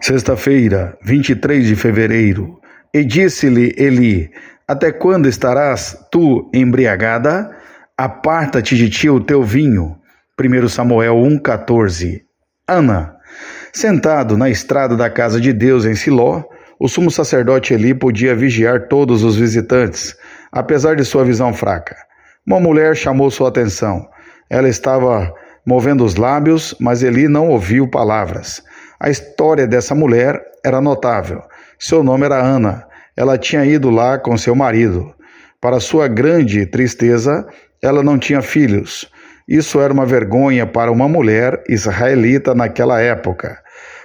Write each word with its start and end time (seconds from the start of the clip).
Sexta-feira, 0.00 0.96
23 1.02 1.66
de 1.66 1.74
fevereiro. 1.74 2.60
E 2.94 3.04
disse-lhe 3.04 3.74
Eli: 3.76 4.30
Até 4.66 4.92
quando 4.92 5.28
estarás 5.28 5.98
tu 6.10 6.48
embriagada? 6.54 7.50
Aparta-te 7.96 8.76
de 8.76 8.88
ti 8.88 9.10
o 9.10 9.20
teu 9.20 9.42
vinho. 9.42 9.96
1 10.40 10.68
Samuel 10.68 11.16
1,14. 11.16 12.22
Ana. 12.66 13.16
Sentado 13.72 14.36
na 14.36 14.48
estrada 14.48 14.96
da 14.96 15.10
casa 15.10 15.40
de 15.40 15.52
Deus 15.52 15.84
em 15.84 15.96
Siló, 15.96 16.44
o 16.78 16.88
sumo 16.88 17.10
sacerdote 17.10 17.74
Eli 17.74 17.92
podia 17.92 18.36
vigiar 18.36 18.86
todos 18.86 19.24
os 19.24 19.36
visitantes, 19.36 20.16
apesar 20.52 20.94
de 20.94 21.04
sua 21.04 21.24
visão 21.24 21.52
fraca. 21.52 21.96
Uma 22.46 22.60
mulher 22.60 22.96
chamou 22.96 23.32
sua 23.32 23.48
atenção. 23.48 24.08
Ela 24.48 24.68
estava 24.68 25.34
movendo 25.66 26.04
os 26.04 26.14
lábios, 26.14 26.74
mas 26.80 27.02
Eli 27.02 27.26
não 27.26 27.48
ouviu 27.48 27.88
palavras. 27.88 28.62
A 29.00 29.08
história 29.10 29.66
dessa 29.66 29.94
mulher 29.94 30.40
era 30.64 30.80
notável. 30.80 31.42
Seu 31.78 32.02
nome 32.02 32.24
era 32.24 32.42
Ana. 32.42 32.86
Ela 33.16 33.38
tinha 33.38 33.64
ido 33.64 33.90
lá 33.90 34.18
com 34.18 34.36
seu 34.36 34.54
marido. 34.54 35.14
Para 35.60 35.80
sua 35.80 36.08
grande 36.08 36.66
tristeza, 36.66 37.46
ela 37.82 38.02
não 38.02 38.18
tinha 38.18 38.42
filhos. 38.42 39.08
Isso 39.46 39.80
era 39.80 39.92
uma 39.92 40.04
vergonha 40.04 40.66
para 40.66 40.90
uma 40.90 41.08
mulher 41.08 41.62
israelita 41.68 42.54
naquela 42.54 43.00
época. 43.00 43.58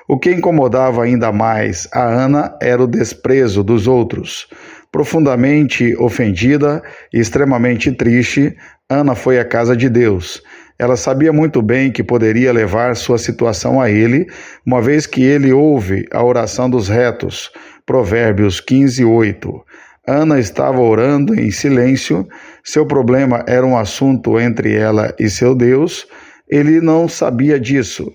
O 0.08 0.20
que 0.20 0.32
incomodava 0.32 1.04
ainda 1.04 1.32
mais 1.32 1.88
a 1.92 2.04
Ana 2.04 2.56
era 2.62 2.84
o 2.84 2.88
desprezo 2.88 3.64
dos 3.64 3.88
outros. 3.88 4.48
Profundamente 4.92 5.96
ofendida 5.98 6.84
e 7.12 7.20
extremamente 7.20 7.92
triste, 7.92 8.56
Ana 8.90 9.16
foi 9.16 9.40
à 9.40 9.46
casa 9.46 9.76
de 9.76 9.90
Deus. 9.90 10.42
Ela 10.84 10.98
sabia 10.98 11.32
muito 11.32 11.62
bem 11.62 11.90
que 11.90 12.04
poderia 12.04 12.52
levar 12.52 12.94
sua 12.98 13.18
situação 13.18 13.80
a 13.80 13.90
ele, 13.90 14.28
uma 14.66 14.82
vez 14.82 15.08
que 15.08 15.24
ele 15.24 15.54
ouve 15.54 16.06
a 16.12 16.22
oração 16.22 16.70
dos 16.70 16.90
retos. 16.90 17.50
Provérbios 17.86 18.60
15, 18.60 19.06
8. 19.06 19.66
Ana 20.06 20.42
estava 20.42 20.82
orando 20.82 21.40
em 21.40 21.50
silêncio, 21.52 22.28
seu 22.66 22.86
problema 22.86 23.46
era 23.48 23.66
um 23.66 23.78
assunto 23.78 24.38
entre 24.38 24.76
ela 24.76 25.16
e 25.18 25.30
seu 25.30 25.56
Deus. 25.56 26.06
Ele 26.50 26.82
não 26.82 27.08
sabia 27.08 27.58
disso. 27.58 28.12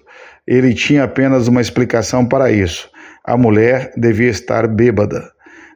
Ele 0.47 0.75
tinha 0.75 1.05
apenas 1.05 1.48
uma 1.48 1.62
explicação 1.62 2.27
para 2.27 2.53
isso. 2.53 2.91
A 3.25 3.34
mulher 3.34 3.92
devia 3.97 4.28
estar 4.28 4.69
bêbada. 4.69 5.22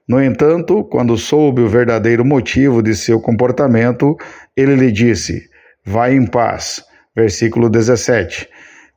No 0.06 0.22
entanto, 0.22 0.84
quando 0.84 1.16
soube 1.16 1.62
o 1.62 1.68
verdadeiro 1.70 2.22
motivo 2.22 2.82
de 2.82 2.94
seu 2.94 3.18
comportamento, 3.18 4.14
ele 4.54 4.76
lhe 4.76 4.92
disse: 4.92 5.50
Vai 5.84 6.14
em 6.14 6.26
paz. 6.26 6.84
Versículo 7.14 7.68
17. 7.68 8.48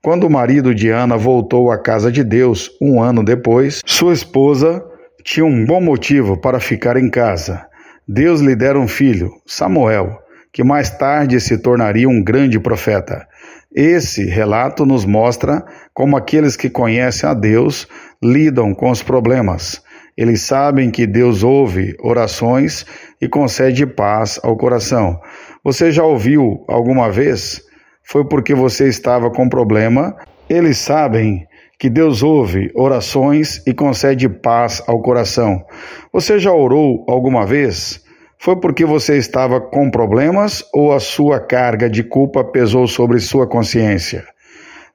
Quando 0.02 0.25
o 0.28 0.30
marido 0.30 0.73
de 0.73 0.89
Ana 0.89 1.17
voltou 1.17 1.72
à 1.72 1.77
casa 1.77 2.11
de 2.11 2.23
Deus 2.23 2.69
um 2.80 3.02
ano 3.02 3.23
depois, 3.23 3.81
sua 3.86 4.14
esposa 4.14 4.83
tinha 5.23 5.45
um 5.45 5.66
bom 5.66 5.81
motivo 5.81 6.38
para 6.38 6.59
ficar 6.59 6.95
em 6.95 7.09
casa. 7.09 7.66
Deus 8.08 8.39
lhe 8.39 8.55
dera 8.55 8.80
um 8.80 8.88
filho, 8.88 9.31
Samuel, 9.47 10.19
que 10.53 10.64
mais 10.64 10.92
tarde 10.92 11.42
se 11.42 11.58
tornaria 11.58 12.08
um 12.08 12.23
grande 12.23 12.59
profeta. 12.59 13.27
Esse 13.75 14.23
relato 14.25 14.86
nos 14.86 15.03
mostra 15.05 15.66
como 15.92 16.16
aqueles 16.16 16.55
que 16.55 16.70
conhecem 16.70 17.27
a 17.27 17.33
Deus 17.33 17.88
lidam 18.23 18.75
com 18.75 18.92
os 18.92 19.02
problemas. 19.02 19.81
Eles 20.17 20.44
sabem 20.44 20.89
que 20.89 21.05
Deus 21.05 21.44
ouve 21.44 21.95
orações 21.99 22.85
e 23.19 23.27
concede 23.27 23.85
paz 23.85 24.39
ao 24.41 24.55
coração. 24.55 25.19
Você 25.63 25.91
já 25.91 26.03
ouviu 26.03 26.63
alguma 26.67 27.11
vez? 27.11 27.61
Foi 28.02 28.23
porque 28.23 28.53
você 28.53 28.88
estava 28.88 29.30
com 29.30 29.49
problema. 29.49 30.16
Eles 30.49 30.77
sabem 30.77 31.45
que 31.77 31.89
Deus 31.89 32.23
ouve 32.23 32.71
orações 32.73 33.61
e 33.67 33.73
concede 33.73 34.30
paz 34.30 34.81
ao 34.88 35.02
coração. 35.02 35.66
Você 36.13 36.39
já 36.39 36.53
orou 36.53 37.03
alguma 37.09 37.45
vez? 37.45 38.02
Foi 38.38 38.55
porque 38.55 38.86
você 38.86 39.17
estava 39.17 39.59
com 39.59 39.89
problemas 39.89 40.63
ou 40.73 40.93
a 40.93 40.99
sua 40.99 41.39
carga 41.39 41.89
de 41.89 42.03
culpa 42.03 42.43
pesou 42.43 42.87
sobre 42.87 43.20
sua 43.20 43.47
consciência? 43.47 44.23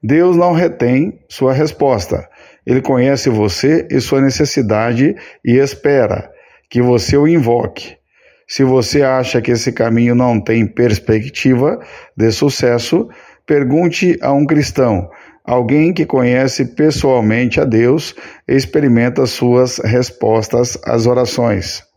Deus 0.02 0.36
não 0.36 0.52
retém 0.52 1.20
sua 1.28 1.52
resposta. 1.52 2.26
Ele 2.66 2.80
conhece 2.80 3.28
você 3.30 3.86
e 3.90 4.00
sua 4.00 4.20
necessidade 4.20 5.16
e 5.44 5.56
espera 5.56 6.30
que 6.68 6.80
você 6.80 7.16
o 7.16 7.26
invoque. 7.26 7.96
Se 8.46 8.64
você 8.64 9.02
acha 9.02 9.40
que 9.40 9.52
esse 9.52 9.72
caminho 9.72 10.14
não 10.14 10.40
tem 10.40 10.66
perspectiva 10.66 11.78
de 12.16 12.32
sucesso, 12.32 13.08
pergunte 13.46 14.18
a 14.20 14.32
um 14.32 14.44
cristão, 14.44 15.08
alguém 15.44 15.92
que 15.92 16.04
conhece 16.04 16.64
pessoalmente 16.64 17.60
a 17.60 17.64
Deus 17.64 18.14
e 18.48 18.54
experimenta 18.54 19.26
suas 19.26 19.78
respostas 19.78 20.78
às 20.84 21.06
orações. 21.06 21.89